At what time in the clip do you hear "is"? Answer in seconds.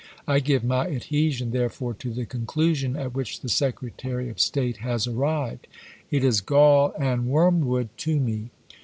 6.23-6.41